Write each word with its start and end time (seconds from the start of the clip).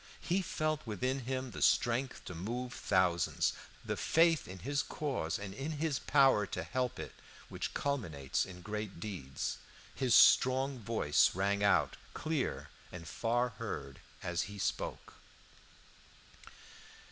He 0.19 0.41
felt 0.41 0.81
within 0.87 1.25
him 1.29 1.51
the 1.51 1.61
strength 1.61 2.25
to 2.25 2.33
move 2.33 2.73
thousands, 2.73 3.53
the 3.85 3.95
faith 3.95 4.47
in 4.47 4.57
his 4.57 4.81
cause 4.81 5.37
and 5.37 5.53
in 5.53 5.73
his 5.73 5.99
power 5.99 6.47
to 6.47 6.63
help 6.63 6.97
it 6.97 7.13
which 7.49 7.75
culminates 7.75 8.43
in 8.43 8.61
great 8.63 8.99
deeds. 8.99 9.59
His 9.93 10.15
strong 10.15 10.79
voice 10.79 11.35
rang 11.35 11.63
out, 11.63 11.97
clear 12.15 12.69
and 12.91 13.07
far 13.07 13.49
heard, 13.49 13.99
as 14.23 14.49
he 14.49 14.57
spoke. 14.57 15.13